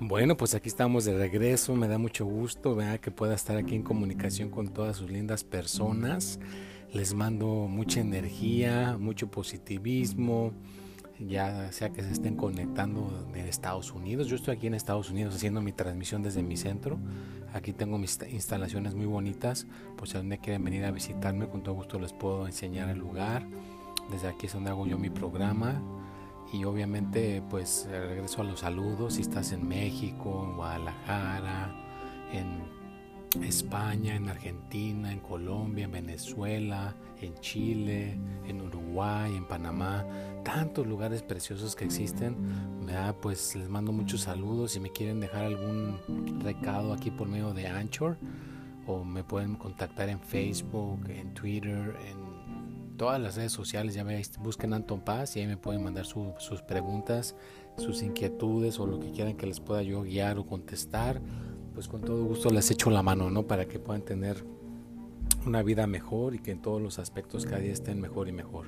Bueno, 0.00 0.36
pues 0.36 0.54
aquí 0.54 0.68
estamos 0.68 1.04
de 1.04 1.16
regreso. 1.16 1.74
Me 1.74 1.88
da 1.88 1.98
mucho 1.98 2.24
gusto 2.24 2.78
que 3.00 3.10
pueda 3.10 3.34
estar 3.34 3.56
aquí 3.56 3.74
en 3.74 3.82
comunicación 3.82 4.50
con 4.50 4.68
todas 4.68 4.96
sus 4.96 5.10
lindas 5.10 5.44
personas. 5.44 6.40
Les 6.92 7.14
mando 7.14 7.46
mucha 7.68 8.00
energía, 8.00 8.96
mucho 8.98 9.30
positivismo, 9.30 10.52
ya 11.18 11.70
sea 11.70 11.90
que 11.90 12.02
se 12.02 12.10
estén 12.10 12.34
conectando 12.34 13.28
de 13.32 13.48
Estados 13.48 13.92
Unidos. 13.92 14.26
Yo 14.26 14.36
estoy 14.36 14.56
aquí 14.56 14.66
en 14.66 14.74
Estados 14.74 15.10
Unidos 15.10 15.34
haciendo 15.34 15.60
mi 15.60 15.72
transmisión 15.72 16.22
desde 16.22 16.42
mi 16.42 16.56
centro. 16.56 16.98
Aquí 17.52 17.72
tengo 17.72 17.98
mis 17.98 18.18
instalaciones 18.30 18.94
muy 18.94 19.06
bonitas. 19.06 19.66
Pues 19.96 20.10
si 20.10 20.16
donde 20.16 20.38
quieren 20.38 20.64
venir 20.64 20.84
a 20.84 20.90
visitarme, 20.90 21.48
con 21.48 21.62
todo 21.62 21.74
gusto 21.74 21.98
les 22.00 22.12
puedo 22.12 22.46
enseñar 22.46 22.88
el 22.88 22.98
lugar. 22.98 23.46
Desde 24.10 24.28
aquí 24.28 24.46
es 24.46 24.52
donde 24.52 24.70
hago 24.70 24.86
yo 24.86 24.98
mi 24.98 25.10
programa 25.10 25.80
y 26.52 26.64
obviamente 26.64 27.42
pues 27.48 27.88
regreso 27.90 28.42
a 28.42 28.44
los 28.44 28.60
saludos 28.60 29.14
si 29.14 29.22
estás 29.22 29.52
en 29.52 29.66
México, 29.66 30.46
en 30.48 30.56
Guadalajara, 30.56 31.74
en 32.32 32.80
España, 33.44 34.16
en 34.16 34.28
Argentina, 34.28 35.12
en 35.12 35.20
Colombia, 35.20 35.84
en 35.84 35.92
Venezuela, 35.92 36.96
en 37.20 37.34
Chile, 37.40 38.18
en 38.46 38.60
Uruguay, 38.60 39.36
en 39.36 39.46
Panamá, 39.46 40.04
tantos 40.44 40.86
lugares 40.86 41.22
preciosos 41.22 41.76
que 41.76 41.84
existen, 41.84 42.36
pues 43.22 43.54
les 43.54 43.68
mando 43.68 43.92
muchos 43.92 44.22
saludos 44.22 44.72
si 44.72 44.80
me 44.80 44.90
quieren 44.90 45.20
dejar 45.20 45.44
algún 45.44 45.98
recado 46.42 46.92
aquí 46.92 47.10
por 47.10 47.28
medio 47.28 47.52
de 47.52 47.68
Anchor 47.68 48.18
o 48.86 49.04
me 49.04 49.22
pueden 49.22 49.54
contactar 49.54 50.08
en 50.08 50.20
Facebook, 50.20 51.08
en 51.08 51.32
Twitter, 51.32 51.96
en 52.08 52.19
todas 53.00 53.18
las 53.18 53.36
redes 53.36 53.52
sociales, 53.52 53.94
ya 53.94 54.04
veis, 54.04 54.30
busquen 54.40 54.74
Anton 54.74 55.00
Paz 55.00 55.34
y 55.34 55.40
ahí 55.40 55.46
me 55.46 55.56
pueden 55.56 55.82
mandar 55.82 56.04
sus 56.04 56.60
preguntas, 56.68 57.34
sus 57.78 58.02
inquietudes 58.02 58.78
o 58.78 58.86
lo 58.86 59.00
que 59.00 59.10
quieran 59.10 59.38
que 59.38 59.46
les 59.46 59.58
pueda 59.58 59.82
yo 59.82 60.02
guiar 60.02 60.36
o 60.36 60.44
contestar. 60.44 61.18
Pues 61.72 61.88
con 61.88 62.02
todo 62.02 62.22
gusto 62.26 62.50
les 62.50 62.70
echo 62.70 62.90
la 62.90 63.02
mano, 63.02 63.30
¿no? 63.30 63.46
Para 63.46 63.66
que 63.66 63.78
puedan 63.78 64.02
tener 64.02 64.44
una 65.46 65.62
vida 65.62 65.86
mejor 65.86 66.34
y 66.34 66.40
que 66.40 66.50
en 66.50 66.60
todos 66.60 66.82
los 66.82 66.98
aspectos 66.98 67.46
cada 67.46 67.60
día 67.60 67.72
estén 67.72 68.02
mejor 68.02 68.28
y 68.28 68.32
mejor. 68.32 68.66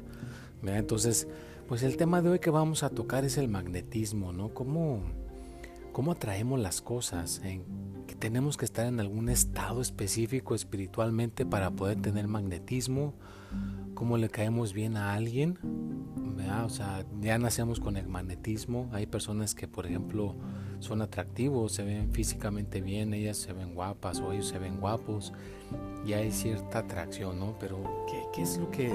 Entonces, 0.63 1.29
pues 1.69 1.83
el 1.83 1.99
tema 1.99 2.23
de 2.23 2.31
hoy 2.31 2.39
que 2.39 2.49
vamos 2.49 2.85
a 2.85 2.89
tocar 2.89 3.27
es 3.27 3.37
el 3.37 3.49
magnetismo, 3.49 4.33
¿no? 4.33 4.55
¿Cómo, 4.55 5.03
cómo 5.93 6.13
atraemos 6.13 6.61
las 6.61 6.81
cosas? 6.81 7.41
¿En 7.45 7.65
que 8.07 8.15
tenemos 8.15 8.57
que 8.57 8.65
estar 8.65 8.87
en 8.87 9.01
algún 9.01 9.29
estado 9.29 9.81
específico 9.81 10.55
espiritualmente 10.55 11.47
para 11.47 11.71
poder 11.71 12.01
tener 12.01 12.29
magnetismo? 12.29 13.15
cómo 13.95 14.17
le 14.17 14.29
caemos 14.29 14.73
bien 14.73 14.97
a 14.97 15.15
alguien. 15.15 15.59
O 16.65 16.69
sea, 16.69 17.05
ya 17.21 17.39
nacemos 17.39 17.79
con 17.79 17.97
el 17.97 18.09
magnetismo. 18.09 18.91
Hay 18.93 19.07
personas 19.07 19.55
que, 19.55 19.69
por 19.69 19.87
ejemplo, 19.87 20.35
son 20.81 21.03
atractivos, 21.03 21.73
se 21.73 21.85
ven 21.85 22.11
físicamente 22.11 22.81
bien, 22.81 23.15
ellas 23.15 23.37
se 23.37 23.53
ven 23.53 23.75
guapas 23.75 24.19
o 24.19 24.33
ellos 24.33 24.49
se 24.49 24.59
ven 24.59 24.81
guapos 24.81 25.33
y 26.05 26.15
hay 26.15 26.33
cierta 26.33 26.81
atracción, 26.81 27.39
¿no? 27.39 27.57
Pero, 27.61 28.07
¿qué, 28.35 28.43
es 28.43 28.59
lo 28.59 28.71
que 28.73 28.91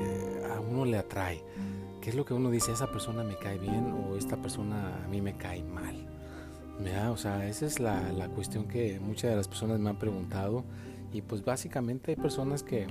a 0.54 0.60
uno 0.60 0.84
le 0.84 0.98
atrae? 0.98 1.42
¿Qué 2.02 2.10
es 2.10 2.16
lo 2.16 2.26
que 2.26 2.34
uno 2.34 2.50
dice, 2.52 2.74
esa 2.74 2.92
persona 2.92 3.24
me 3.24 3.38
cae 3.38 3.58
bien 3.58 3.94
o 3.94 4.18
esta 4.18 4.36
persona 4.36 5.06
a 5.06 5.08
mí 5.08 5.22
me 5.22 5.38
cae 5.38 5.64
mal? 5.64 6.17
O 7.12 7.18
sea, 7.18 7.48
esa 7.48 7.66
es 7.66 7.80
la, 7.80 8.12
la 8.12 8.30
cuestión 8.30 8.68
que 8.68 9.00
muchas 9.00 9.32
de 9.32 9.36
las 9.36 9.48
personas 9.48 9.80
me 9.80 9.90
han 9.90 9.98
preguntado 9.98 10.64
y 11.12 11.22
pues 11.22 11.44
básicamente 11.44 12.12
hay 12.12 12.16
personas 12.16 12.64
que 12.64 12.88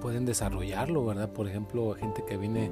pueden 0.00 0.24
desarrollarlo, 0.24 1.04
¿verdad? 1.04 1.32
Por 1.32 1.48
ejemplo, 1.48 1.94
gente 1.94 2.24
que 2.26 2.36
viene 2.36 2.70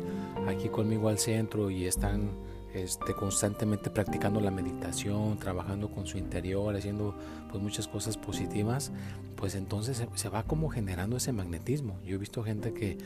aquí 0.49 0.69
conmigo 0.69 1.09
al 1.09 1.19
centro 1.19 1.71
y 1.71 1.87
están 1.87 2.31
este, 2.75 3.15
constantemente 3.15 3.91
practicando 3.91 4.41
la 4.41 4.51
meditación, 4.51 5.39
trabajando 5.39 5.91
con 5.91 6.07
su 6.07 6.19
interior, 6.19 6.75
haciendo 6.75 7.15
pues 7.51 7.63
muchas 7.63 7.87
cosas 7.87 8.17
positivas, 8.17 8.93
pues 9.37 9.55
entonces 9.55 9.97
se, 9.97 10.09
se 10.15 10.29
va 10.29 10.43
como 10.43 10.69
generando 10.69 11.17
ese 11.17 11.33
magnetismo. 11.33 11.99
Yo 12.05 12.17
he 12.17 12.19
visto 12.19 12.43
gente 12.43 12.73
que 12.73 12.99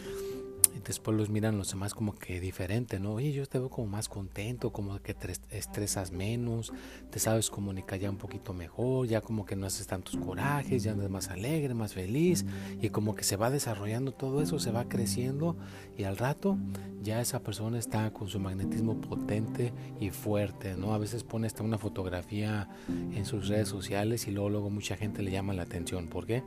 y 0.74 0.80
después 0.80 1.16
los 1.16 1.30
miran 1.30 1.58
los 1.58 1.70
demás 1.70 1.94
como 1.94 2.14
que 2.14 2.40
diferente, 2.40 2.98
¿no? 2.98 3.14
Oye, 3.14 3.32
yo 3.32 3.46
te 3.46 3.58
veo 3.58 3.68
como 3.68 3.88
más 3.88 4.08
contento, 4.08 4.72
como 4.72 4.98
que 5.00 5.14
te 5.14 5.32
estresas 5.50 6.12
menos, 6.12 6.72
te 7.10 7.18
sabes 7.18 7.50
comunicar 7.50 7.98
ya 7.98 8.10
un 8.10 8.16
poquito 8.16 8.52
mejor, 8.54 9.06
ya 9.06 9.20
como 9.20 9.44
que 9.44 9.56
no 9.56 9.66
haces 9.66 9.86
tantos 9.86 10.16
corajes, 10.16 10.82
ya 10.82 10.92
andas 10.92 11.10
más 11.10 11.28
alegre, 11.28 11.74
más 11.74 11.94
feliz 11.94 12.44
y 12.80 12.90
como 12.90 13.14
que 13.14 13.24
se 13.24 13.36
va 13.36 13.50
desarrollando 13.50 14.12
todo 14.12 14.42
eso, 14.42 14.58
se 14.58 14.70
va 14.70 14.88
creciendo 14.88 15.56
y 15.96 16.04
al 16.04 16.16
rato 16.16 16.56
ya 17.02 17.20
esa 17.20 17.40
persona 17.40 17.78
está 17.78 18.12
con 18.12 18.28
su 18.28 18.38
magnetismo 18.38 19.00
potente 19.00 19.72
y 20.00 20.10
fuerte, 20.10 20.76
¿no? 20.76 20.94
A 20.94 20.98
veces 20.98 21.24
pone 21.24 21.46
hasta 21.46 21.62
una 21.62 21.78
fotografía 21.78 22.68
en 22.88 23.24
sus 23.24 23.48
redes 23.48 23.68
sociales 23.68 24.26
y 24.28 24.30
luego, 24.30 24.50
luego 24.50 24.70
mucha 24.70 24.96
gente 24.96 25.22
le 25.22 25.30
llama 25.30 25.52
la 25.52 25.62
atención. 25.62 26.08
¿Por 26.08 26.26
qué? 26.26 26.42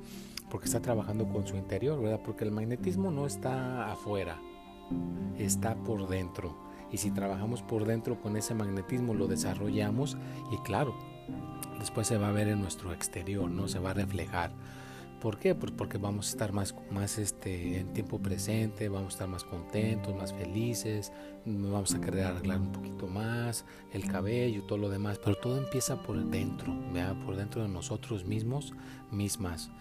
porque 0.49 0.65
está 0.65 0.81
trabajando 0.81 1.27
con 1.27 1.45
su 1.45 1.55
interior, 1.55 2.01
¿verdad? 2.01 2.21
Porque 2.23 2.43
el 2.43 2.51
magnetismo 2.51 3.11
no 3.11 3.25
está 3.25 3.91
afuera, 3.91 4.14
está 5.37 5.75
por 5.75 6.07
dentro. 6.07 6.55
Y 6.91 6.97
si 6.97 7.11
trabajamos 7.11 7.61
por 7.61 7.85
dentro 7.85 8.21
con 8.21 8.37
ese 8.37 8.53
magnetismo, 8.53 9.13
lo 9.13 9.27
desarrollamos 9.27 10.17
y 10.51 10.57
claro, 10.59 10.95
después 11.79 12.07
se 12.07 12.17
va 12.17 12.29
a 12.29 12.31
ver 12.31 12.47
en 12.47 12.61
nuestro 12.61 12.93
exterior, 12.93 13.49
¿no? 13.49 13.67
Se 13.67 13.79
va 13.79 13.91
a 13.91 13.95
reflejar. 13.95 14.51
¿Por 15.21 15.39
qué? 15.39 15.55
Pues 15.55 15.71
porque 15.71 15.97
vamos 15.97 16.27
a 16.27 16.29
estar 16.29 16.51
más, 16.51 16.75
más 16.91 17.17
este, 17.17 17.79
en 17.79 17.93
tiempo 17.93 18.19
presente, 18.19 18.89
vamos 18.89 19.13
a 19.13 19.15
estar 19.15 19.27
más 19.27 19.43
contentos, 19.43 20.15
más 20.15 20.33
felices, 20.33 21.11
vamos 21.45 21.95
a 21.95 22.01
querer 22.01 22.25
arreglar 22.25 22.59
un 22.59 22.71
poquito 22.71 23.07
más 23.07 23.65
el 23.91 24.07
cabello, 24.07 24.63
todo 24.63 24.77
lo 24.77 24.89
demás, 24.89 25.19
pero 25.23 25.35
todo 25.37 25.57
empieza 25.57 26.01
por 26.03 26.23
dentro, 26.25 26.75
¿verdad? 26.93 27.15
por 27.25 27.35
dentro 27.35 27.63
de 27.63 27.69
nosotros 27.69 28.25
mismos, 28.25 28.73
mismas. 29.09 29.71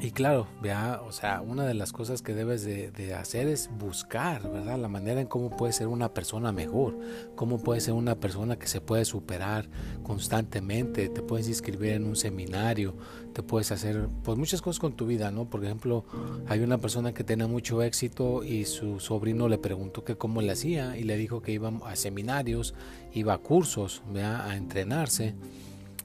Y 0.00 0.12
claro, 0.12 0.46
vea, 0.62 1.00
o 1.04 1.10
sea, 1.10 1.40
una 1.40 1.66
de 1.66 1.74
las 1.74 1.90
cosas 1.92 2.22
que 2.22 2.32
debes 2.32 2.64
de, 2.64 3.14
hacer 3.14 3.48
es 3.48 3.68
buscar, 3.80 4.48
¿verdad? 4.48 4.78
La 4.78 4.86
manera 4.86 5.20
en 5.20 5.26
cómo 5.26 5.50
puedes 5.50 5.74
ser 5.74 5.88
una 5.88 6.14
persona 6.14 6.52
mejor, 6.52 6.96
cómo 7.34 7.58
puedes 7.58 7.82
ser 7.82 7.94
una 7.94 8.14
persona 8.14 8.56
que 8.56 8.68
se 8.68 8.80
puede 8.80 9.04
superar 9.04 9.68
constantemente, 10.04 11.08
te 11.08 11.20
puedes 11.20 11.48
inscribir 11.48 11.94
en 11.94 12.04
un 12.04 12.14
seminario, 12.14 12.94
te 13.32 13.42
puedes 13.42 13.72
hacer 13.72 14.08
pues 14.22 14.38
muchas 14.38 14.62
cosas 14.62 14.78
con 14.78 14.92
tu 14.92 15.04
vida, 15.04 15.32
¿no? 15.32 15.50
Por 15.50 15.64
ejemplo, 15.64 16.04
hay 16.46 16.60
una 16.60 16.78
persona 16.78 17.12
que 17.12 17.24
tiene 17.24 17.46
mucho 17.46 17.82
éxito 17.82 18.44
y 18.44 18.66
su 18.66 19.00
sobrino 19.00 19.48
le 19.48 19.58
preguntó 19.58 20.04
que 20.04 20.16
cómo 20.16 20.42
le 20.42 20.52
hacía 20.52 20.96
y 20.96 21.02
le 21.02 21.16
dijo 21.16 21.42
que 21.42 21.50
iba 21.50 21.72
a 21.84 21.96
seminarios, 21.96 22.72
iba 23.14 23.34
a 23.34 23.38
cursos, 23.38 24.02
¿verdad? 24.12 24.48
A 24.48 24.56
entrenarse 24.56 25.34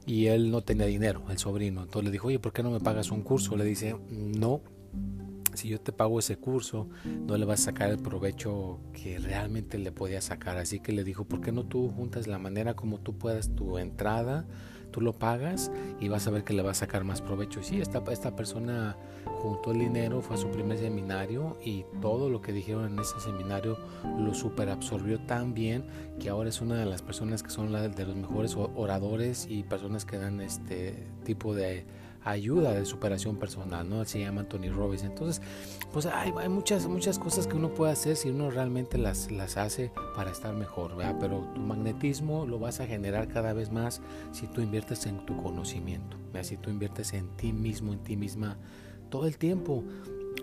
y 0.06 0.28
él 0.28 0.52
no 0.52 0.62
tenía 0.62 0.86
dinero, 0.86 1.24
el 1.30 1.38
sobrino. 1.38 1.84
Entonces 1.84 2.06
le 2.06 2.12
dijo, 2.12 2.28
oye, 2.28 2.40
¿por 2.40 2.54
qué 2.54 2.64
no 2.64 2.72
me 2.72 2.80
pagas 2.80 3.12
un 3.12 3.22
curso? 3.22 3.56
Le 3.56 3.66
dice, 3.66 3.96
no, 4.10 4.62
si 5.54 5.70
yo 5.70 5.80
te 5.80 5.92
pago 5.92 6.20
ese 6.20 6.38
curso, 6.38 6.90
no 7.06 7.38
le 7.38 7.46
vas 7.46 7.62
a 7.62 7.66
sacar 7.66 7.90
el 7.90 8.00
provecho 8.00 8.80
que 8.94 9.20
realmente 9.20 9.78
le 9.78 9.92
podía 9.92 10.22
sacar. 10.22 10.58
Así 10.58 10.80
que 10.80 10.92
le 10.92 11.04
dijo, 11.04 11.26
¿por 11.26 11.42
qué 11.42 11.52
no 11.52 11.66
tú 11.66 11.90
juntas 11.90 12.28
la 12.28 12.40
manera 12.40 12.76
como 12.76 13.00
tú 13.00 13.18
puedas 13.18 13.56
tu 13.56 13.78
entrada? 13.78 14.46
Tú 14.94 15.02
lo 15.02 15.12
pagas 15.12 15.72
y 16.00 16.08
vas 16.08 16.26
a 16.28 16.32
ver 16.32 16.46
que 16.46 16.54
le 16.54 16.62
vas 16.62 16.78
a 16.78 16.80
sacar 16.86 17.04
más 17.04 17.22
provecho. 17.22 17.60
Y 17.60 17.64
sí, 17.64 17.82
esta, 17.82 18.02
esta 18.12 18.36
persona 18.36 18.96
juntó 19.26 19.72
el 19.72 19.80
dinero, 19.80 20.22
fue 20.22 20.38
a 20.38 20.40
su 20.40 20.48
primer 20.50 20.78
seminario 20.78 21.58
y 21.62 21.84
todo 22.02 22.30
lo 22.30 22.42
que 22.42 22.54
dijeron 22.54 22.94
en 22.94 23.00
ese 23.00 23.20
seminario 23.20 23.78
lo 24.18 24.34
super 24.34 24.70
absorbió 24.70 25.20
tan 25.20 25.54
bien 25.54 25.84
que 26.20 26.30
ahora 26.30 26.50
es 26.50 26.62
una 26.62 26.76
de 26.76 26.86
las 26.86 27.02
personas 27.02 27.44
que 27.44 27.50
son 27.50 27.74
la 27.74 27.90
de 27.90 28.06
los 28.06 28.16
mejores 28.16 28.56
oradores 28.56 29.48
y 29.50 29.64
personas 29.64 30.06
que 30.06 30.18
dan 30.18 30.40
este 30.40 31.08
tipo 31.26 31.54
de 31.54 31.86
ayuda 32.24 32.74
de 32.74 32.86
superación 32.86 33.38
personal, 33.38 33.90
¿no? 33.90 34.04
Se 34.06 34.20
llama 34.20 34.48
Tony 34.48 34.70
Robbins. 34.70 35.04
Entonces, 35.04 35.42
pues 35.92 36.06
hay, 36.06 36.34
hay, 36.38 36.50
muchas, 36.50 36.88
muchas 36.88 37.20
cosas 37.20 37.48
que 37.48 37.56
uno 37.56 37.74
puede 37.74 37.92
hacer 37.92 38.16
si 38.16 38.30
uno 38.30 38.50
realmente 38.50 38.98
las, 38.98 39.32
las 39.32 39.58
hace 39.58 39.92
para 40.16 40.32
estar 40.32 40.54
mejor, 40.54 40.96
¿verdad? 40.96 41.18
Pero 41.20 41.48
tu 41.54 41.62
magnetismo 41.62 42.46
lo 42.46 42.60
vas 42.60 42.80
a 42.80 42.88
generar 42.88 43.28
cada 43.28 43.54
vez 43.54 43.72
más 43.72 44.02
si 44.32 44.48
tú 44.48 44.62
inviertes 44.62 45.06
en 45.06 45.26
tu 45.26 45.42
conocimiento, 45.42 46.18
¿verdad? 46.28 46.44
Si 46.44 46.58
tú 46.58 46.70
inviertes 46.70 47.14
en 47.14 47.28
ti 47.38 47.54
mismo, 47.54 47.94
en 47.94 48.00
ti 48.00 48.16
misma 48.16 48.58
todo 49.10 49.28
el 49.28 49.38
tiempo. 49.38 49.84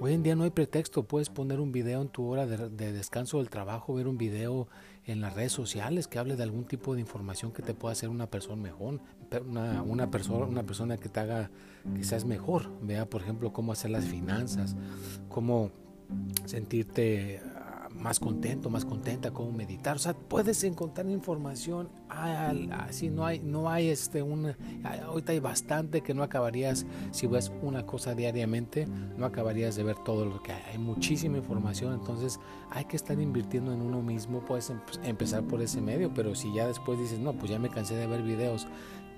Hoy 0.03 0.15
en 0.15 0.23
día 0.23 0.35
no 0.35 0.45
hay 0.45 0.51
pretexto, 0.51 1.03
puedes 1.03 1.29
poner 1.29 1.61
un 1.61 1.73
video 1.73 2.01
en 2.01 2.09
tu 2.09 2.25
hora 2.25 2.47
de, 2.47 2.71
de, 2.71 2.91
descanso 2.91 3.37
del 3.37 3.51
trabajo, 3.51 3.93
ver 3.93 4.09
un 4.09 4.17
video 4.17 4.67
en 5.05 5.21
las 5.21 5.35
redes 5.35 5.53
sociales 5.53 6.09
que 6.09 6.19
hable 6.19 6.37
de 6.37 6.43
algún 6.43 6.65
tipo 6.65 6.95
de 6.95 7.03
información 7.03 7.53
que 7.53 7.61
te 7.61 7.75
pueda 7.75 7.93
hacer 7.93 8.09
una 8.09 8.27
persona 8.27 8.57
mejor, 8.63 8.99
una, 9.47 9.83
una, 9.83 10.11
persona, 10.11 10.47
una 10.47 10.63
persona 10.63 10.97
que 10.97 11.11
te 11.11 11.21
haga 11.21 11.51
que 11.95 12.03
seas 12.03 12.25
mejor. 12.25 12.71
Vea, 12.81 13.11
por 13.11 13.21
ejemplo, 13.21 13.53
cómo 13.53 13.73
hacer 13.73 13.91
las 13.91 14.07
finanzas, 14.07 14.75
cómo 15.29 15.71
sentirte 16.47 17.43
más 18.01 18.19
contento, 18.19 18.71
más 18.71 18.85
contenta, 18.85 19.31
cómo 19.31 19.53
meditar. 19.53 19.97
O 19.97 19.99
sea, 19.99 20.15
puedes 20.15 20.65
encontrar 20.65 21.09
información 21.09 21.89
así 22.11 23.09
no 23.09 23.25
hay, 23.25 23.39
no 23.41 23.71
hay 23.71 23.89
este 23.89 24.23
un, 24.23 24.55
ahorita 25.07 25.33
hay 25.33 25.41
bastante 25.41 26.01
que 26.01 26.15
no 26.15 26.23
acabarías, 26.23 26.87
si 27.13 27.27
ves 27.27 27.53
una 27.63 27.87
cosa 27.87 28.15
diariamente, 28.15 28.87
no 29.17 29.27
acabarías 29.27 29.77
de 29.77 29.85
ver 29.85 29.97
todo 29.97 30.25
lo 30.25 30.43
que 30.43 30.53
hay, 30.53 30.63
hay 30.73 30.79
muchísima 30.79 31.39
información, 31.39 31.95
entonces 31.95 32.41
hay 32.71 32.85
que 32.85 32.97
estar 32.97 33.19
invirtiendo 33.21 33.73
en 33.73 33.81
uno 33.81 34.03
mismo, 34.03 34.45
puedes 34.45 34.71
em, 34.71 34.81
empezar 35.05 35.43
por 35.45 35.63
ese 35.63 35.81
medio, 35.81 36.13
pero 36.13 36.35
si 36.35 36.53
ya 36.53 36.67
después 36.67 36.99
dices, 36.99 37.19
no, 37.19 37.33
pues 37.33 37.51
ya 37.51 37.59
me 37.59 37.71
cansé 37.71 37.95
de 37.95 38.07
ver 38.07 38.23
videos, 38.23 38.67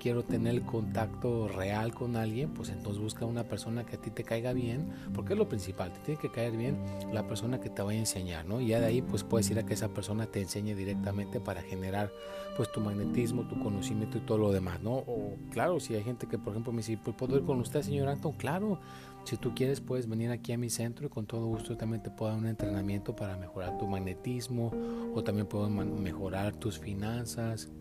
quiero 0.03 0.23
tener 0.23 0.63
contacto 0.63 1.47
real 1.47 1.93
con 1.93 2.17
alguien, 2.17 2.49
pues 2.49 2.67
entonces 2.67 3.01
busca 3.01 3.25
una 3.25 3.45
persona 3.45 3.85
que 3.85 3.95
a 3.95 4.01
ti 4.01 4.11
te 4.11 4.25
caiga 4.25 4.51
bien, 4.51 4.89
porque 5.13 5.31
es 5.31 5.39
lo 5.39 5.47
principal, 5.47 5.93
te 5.93 5.99
tiene 6.01 6.19
que 6.19 6.29
caer 6.29 6.57
bien 6.57 6.77
la 7.13 7.25
persona 7.25 7.61
que 7.61 7.69
te 7.69 7.81
vaya 7.81 7.99
a 7.99 8.01
enseñar, 8.01 8.45
¿no? 8.45 8.59
Y 8.59 8.67
ya 8.67 8.81
de 8.81 8.87
ahí 8.87 9.01
pues 9.01 9.23
puedes 9.23 9.49
ir 9.49 9.59
a 9.59 9.65
que 9.65 9.75
esa 9.75 9.87
persona 9.93 10.25
te 10.25 10.41
enseñe 10.41 10.75
directamente 10.75 11.39
para 11.39 11.61
generar 11.61 12.11
pues 12.57 12.69
tu 12.69 12.81
magnetismo, 12.81 13.47
tu 13.47 13.57
conocimiento 13.63 14.17
y 14.17 14.21
todo 14.21 14.39
lo 14.39 14.51
demás, 14.51 14.81
¿no? 14.81 14.91
O 14.91 15.37
claro, 15.51 15.79
si 15.79 15.95
hay 15.95 16.03
gente 16.03 16.27
que 16.27 16.37
por 16.37 16.51
ejemplo 16.51 16.73
me 16.73 16.79
dice, 16.79 16.99
pues 17.01 17.15
puedo 17.15 17.37
ir 17.37 17.45
con 17.45 17.61
usted, 17.61 17.81
señor 17.81 18.09
Anton, 18.09 18.33
claro, 18.33 18.81
si 19.23 19.37
tú 19.37 19.55
quieres 19.55 19.79
puedes 19.79 20.09
venir 20.09 20.31
aquí 20.31 20.51
a 20.51 20.57
mi 20.57 20.69
centro 20.69 21.07
y 21.07 21.09
con 21.09 21.25
todo 21.25 21.45
gusto 21.45 21.77
también 21.77 22.03
te 22.03 22.09
puedo 22.09 22.29
dar 22.29 22.41
un 22.41 22.47
entrenamiento 22.47 23.15
para 23.15 23.37
mejorar 23.37 23.77
tu 23.77 23.87
magnetismo 23.87 24.69
o 25.15 25.23
también 25.23 25.47
puedo 25.47 25.69
mejorar 25.69 26.57
tus 26.57 26.77
finanzas 26.77 27.71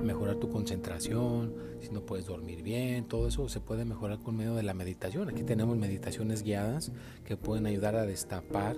mejorar 0.00 0.36
tu 0.36 0.48
concentración, 0.50 1.54
si 1.80 1.90
no 1.90 2.04
puedes 2.04 2.26
dormir 2.26 2.62
bien, 2.62 3.06
todo 3.06 3.28
eso 3.28 3.48
se 3.48 3.60
puede 3.60 3.84
mejorar 3.84 4.22
con 4.22 4.36
medio 4.36 4.54
de 4.54 4.62
la 4.62 4.74
meditación. 4.74 5.28
Aquí 5.28 5.42
tenemos 5.42 5.76
meditaciones 5.76 6.42
guiadas 6.42 6.92
que 7.24 7.36
pueden 7.36 7.66
ayudar 7.66 7.96
a 7.96 8.06
destapar 8.06 8.76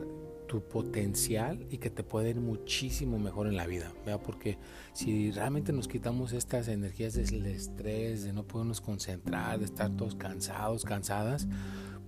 tu 0.48 0.62
potencial 0.62 1.66
y 1.70 1.78
que 1.78 1.90
te 1.90 2.02
puede 2.02 2.30
ir 2.30 2.40
muchísimo 2.40 3.18
mejor 3.18 3.46
en 3.46 3.56
la 3.56 3.66
vida, 3.66 3.92
¿vea? 4.04 4.18
porque 4.18 4.58
si 4.94 5.30
realmente 5.30 5.72
nos 5.72 5.86
quitamos 5.86 6.32
estas 6.32 6.68
energías 6.68 7.14
del 7.14 7.46
estrés, 7.46 8.24
de 8.24 8.32
no 8.32 8.44
podernos 8.44 8.80
concentrar, 8.80 9.58
de 9.58 9.66
estar 9.66 9.94
todos 9.96 10.14
cansados, 10.14 10.84
cansadas, 10.84 11.46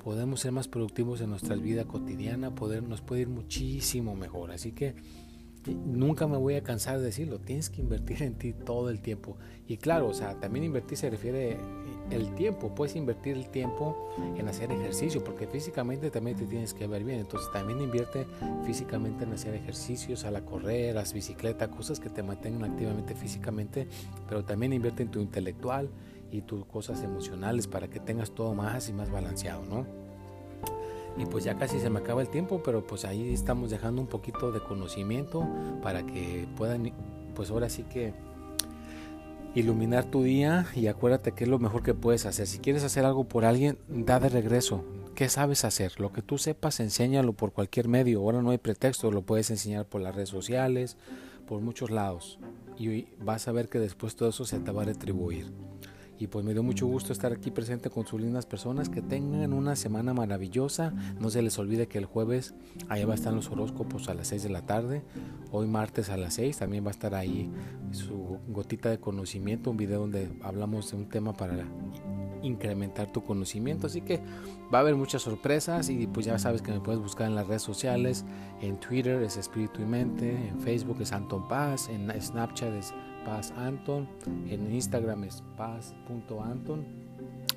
podemos 0.03 0.41
ser 0.41 0.53
más 0.53 0.67
productivos 0.67 1.21
en 1.21 1.31
nuestra 1.31 1.55
vida 1.55 1.85
cotidiana, 1.85 2.55
poder, 2.55 2.83
nos 2.83 3.03
puede 3.03 3.23
ir 3.23 3.29
muchísimo 3.29 4.17
mejor. 4.17 4.51
Así 4.51 4.73
que 4.73 4.95
nunca 5.67 6.27
me 6.27 6.37
voy 6.37 6.55
a 6.55 6.63
cansar 6.63 6.99
de 6.99 7.05
decirlo, 7.05 7.39
tienes 7.39 7.71
que 7.71 7.81
invertir 7.81 8.23
en 8.23 8.35
ti 8.35 8.53
todo 8.53 8.91
el 8.91 9.01
tiempo. 9.01 9.37
Y 9.67 9.77
claro, 9.77 10.09
o 10.09 10.15
sea, 10.15 10.41
también 10.41 10.65
invertir 10.65 10.99
se 10.99 11.11
refiere 11.11 11.59
el 12.11 12.35
tiempo, 12.35 12.75
puedes 12.75 12.97
invertir 12.97 13.37
el 13.37 13.49
tiempo 13.51 14.11
en 14.37 14.49
hacer 14.49 14.73
ejercicio, 14.73 15.23
porque 15.23 15.47
físicamente 15.47 16.11
también 16.11 16.37
te 16.37 16.47
tienes 16.47 16.75
que 16.75 16.87
ver 16.87 17.05
bien, 17.05 17.21
entonces 17.21 17.51
también 17.53 17.81
invierte 17.81 18.27
físicamente 18.65 19.25
en 19.25 19.33
hacer 19.33 19.55
ejercicios, 19.55 20.25
a 20.25 20.31
la 20.31 20.45
correr, 20.45 20.97
a 20.97 21.01
las 21.01 21.13
bicicletas, 21.13 21.69
cosas 21.69 22.01
que 22.01 22.09
te 22.09 22.23
mantengan 22.23 22.73
activamente 22.73 23.15
físicamente, 23.15 23.87
pero 24.29 24.45
también 24.45 24.73
invierte 24.73 25.03
en 25.03 25.11
tu 25.11 25.21
intelectual 25.21 25.89
y 26.33 26.43
tus 26.43 26.65
cosas 26.65 27.03
emocionales 27.03 27.67
para 27.67 27.89
que 27.89 28.01
tengas 28.01 28.33
todo 28.33 28.55
más 28.55 28.89
y 28.89 28.93
más 28.93 29.11
balanceado, 29.11 29.65
¿no? 29.65 30.00
Y 31.17 31.27
pues 31.27 31.45
ya 31.45 31.57
casi 31.57 31.81
se 31.81 31.91
me 31.91 31.99
acaba 31.99 32.23
el 32.23 32.29
tiempo, 32.29 32.63
pero 32.63 32.87
pues 32.87 33.05
ahí 33.05 33.33
estamos 33.33 33.71
dejando 33.71 34.01
un 34.01 34.09
poquito 34.09 34.53
de 34.53 34.61
conocimiento 34.61 35.47
para 35.83 36.05
que 36.07 36.47
puedan, 36.57 36.93
pues 37.35 37.51
ahora 37.51 37.69
sí 37.69 37.85
que 37.85 38.13
iluminar 39.55 40.05
tu 40.05 40.23
día 40.23 40.67
y 40.75 40.87
acuérdate 40.87 41.33
que 41.33 41.45
es 41.45 41.51
lo 41.51 41.59
mejor 41.59 41.83
que 41.83 41.95
puedes 41.95 42.27
hacer. 42.27 42.47
Si 42.47 42.59
quieres 42.59 42.85
hacer 42.85 43.05
algo 43.05 43.25
por 43.25 43.45
alguien, 43.45 43.79
da 43.89 44.21
de 44.21 44.29
regreso. 44.29 44.85
¿Qué 45.15 45.29
sabes 45.29 45.65
hacer? 45.65 46.01
Lo 46.01 46.13
que 46.13 46.23
tú 46.23 46.39
sepas, 46.39 46.81
enséñalo 46.81 47.33
por 47.33 47.53
cualquier 47.53 47.89
medio. 47.89 48.21
Ahora 48.21 48.43
no 48.43 48.51
hay 48.51 48.59
pretexto, 48.59 49.11
lo 49.11 49.23
puedes 49.23 49.51
enseñar 49.51 49.87
por 49.87 50.01
las 50.01 50.15
redes 50.15 50.31
sociales, 50.31 50.97
por 51.47 51.61
muchos 51.61 51.91
lados. 51.91 52.39
Y 52.79 53.09
vas 53.23 53.47
a 53.49 53.53
ver 53.53 53.69
que 53.69 53.79
después 53.79 54.17
todo 54.17 54.31
eso 54.31 54.45
se 54.45 54.59
te 54.61 54.71
va 54.71 54.83
a 54.83 54.87
retribuir. 54.87 55.53
Y 56.21 56.27
pues 56.27 56.45
me 56.45 56.53
dio 56.53 56.63
mucho 56.63 56.87
gusto 56.87 57.15
estar 57.15 57.33
aquí 57.33 57.51
presente 57.51 57.89
con 57.89 58.07
sus 58.07 58.21
lindas 58.21 58.45
personas. 58.45 58.91
Que 58.91 59.01
tengan 59.01 59.55
una 59.55 59.75
semana 59.75 60.13
maravillosa. 60.13 60.93
No 61.19 61.31
se 61.31 61.41
les 61.41 61.59
olvide 61.59 61.89
que 61.89 61.97
el 61.97 62.05
jueves 62.05 62.55
allá 62.91 63.07
va 63.07 63.13
a 63.13 63.17
estar 63.17 63.33
los 63.33 63.51
horóscopos 63.51 64.11
a 64.11 64.15
las 64.15 64.29
6 64.29 64.43
de 64.43 64.51
la 64.51 64.67
tarde. 64.67 65.03
Hoy 65.51 65.67
martes 65.67 66.11
a 66.11 66.19
las 66.19 66.35
6 66.35 66.59
también 66.59 66.85
va 66.85 66.89
a 66.89 66.91
estar 66.91 67.15
ahí 67.15 67.51
su 67.93 68.39
gotita 68.49 68.91
de 68.91 69.01
conocimiento. 69.01 69.71
Un 69.71 69.79
video 69.79 70.01
donde 70.01 70.31
hablamos 70.43 70.91
de 70.91 70.99
un 70.99 71.09
tema 71.09 71.33
para 71.33 71.65
incrementar 72.43 73.11
tu 73.11 73.25
conocimiento. 73.25 73.87
Así 73.87 74.03
que 74.03 74.21
va 74.73 74.79
a 74.79 74.81
haber 74.83 74.97
muchas 74.97 75.23
sorpresas 75.23 75.89
y 75.89 76.07
pues 76.07 76.27
ya 76.27 76.39
sabes 76.39 76.61
que 76.61 76.71
me 76.71 76.81
puedes 76.81 77.01
buscar 77.01 77.29
en 77.29 77.35
las 77.35 77.47
redes 77.47 77.63
sociales. 77.63 78.27
En 78.61 78.79
Twitter 78.79 79.23
es 79.23 79.39
Espíritu 79.39 79.81
y 79.81 79.87
Mente, 79.87 80.49
en 80.49 80.61
Facebook 80.61 80.99
es 81.01 81.13
Anton 81.13 81.49
Paz, 81.49 81.89
en 81.89 82.11
Snapchat 82.21 82.75
es 82.75 82.93
Paz 83.25 83.53
Anton, 83.57 84.09
en 84.49 84.73
Instagram 84.75 85.25
es 85.25 85.43
paz.anton. 85.57 86.85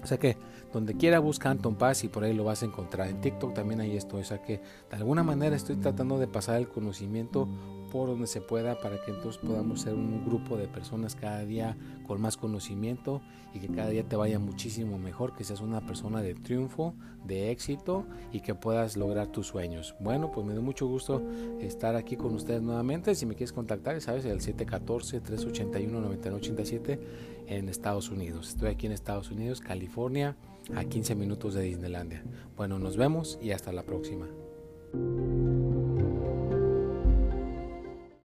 O 0.03 0.07
sea 0.07 0.17
que 0.17 0.37
donde 0.73 0.95
quiera 0.95 1.19
busca 1.19 1.49
Anton 1.49 1.75
Paz 1.75 2.03
y 2.03 2.09
por 2.09 2.23
ahí 2.23 2.33
lo 2.33 2.43
vas 2.43 2.61
a 2.63 2.65
encontrar. 2.65 3.07
En 3.07 3.21
TikTok 3.21 3.53
también 3.53 3.79
hay 3.79 3.95
esto. 3.95 4.17
O 4.17 4.23
sea 4.23 4.41
que 4.41 4.57
de 4.89 4.97
alguna 4.97 5.23
manera 5.23 5.55
estoy 5.55 5.77
tratando 5.77 6.19
de 6.19 6.27
pasar 6.27 6.57
el 6.57 6.67
conocimiento 6.67 7.47
por 7.93 8.09
donde 8.09 8.25
se 8.25 8.41
pueda 8.41 8.79
para 8.79 8.99
que 8.99 9.11
entonces 9.11 9.39
podamos 9.39 9.81
ser 9.81 9.93
un 9.93 10.25
grupo 10.25 10.57
de 10.57 10.67
personas 10.67 11.13
cada 11.13 11.45
día 11.45 11.77
con 12.07 12.19
más 12.19 12.37
conocimiento 12.37 13.21
y 13.53 13.59
que 13.59 13.67
cada 13.67 13.89
día 13.89 14.03
te 14.03 14.15
vaya 14.15 14.39
muchísimo 14.39 14.97
mejor, 14.97 15.35
que 15.35 15.43
seas 15.43 15.61
una 15.61 15.85
persona 15.85 16.23
de 16.23 16.33
triunfo, 16.33 16.95
de 17.23 17.51
éxito 17.51 18.07
y 18.31 18.39
que 18.39 18.55
puedas 18.55 18.97
lograr 18.97 19.27
tus 19.27 19.45
sueños. 19.45 19.93
Bueno, 19.99 20.31
pues 20.31 20.43
me 20.43 20.55
da 20.55 20.61
mucho 20.61 20.87
gusto 20.87 21.21
estar 21.61 21.95
aquí 21.95 22.17
con 22.17 22.33
ustedes 22.33 22.63
nuevamente. 22.63 23.13
Si 23.13 23.27
me 23.27 23.35
quieres 23.35 23.53
contactar, 23.53 24.01
sabes, 24.01 24.25
el 24.25 24.39
714-381-9987 24.39 26.99
en 27.45 27.69
Estados 27.69 28.09
Unidos. 28.09 28.49
Estoy 28.49 28.71
aquí 28.71 28.87
en 28.87 28.93
Estados 28.93 29.29
Unidos, 29.29 29.61
California, 29.61 30.35
a 30.75 30.83
15 30.83 31.13
minutos 31.13 31.53
de 31.53 31.61
Disneylandia. 31.61 32.23
Bueno, 32.57 32.79
nos 32.79 32.97
vemos 32.97 33.37
y 33.39 33.51
hasta 33.51 33.71
la 33.71 33.83
próxima. 33.83 34.25